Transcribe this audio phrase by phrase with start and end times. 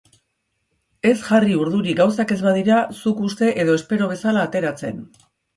[1.09, 5.07] Ez jarri urduri gauzak ez badira zuk uste edo espero bezala ateratzen.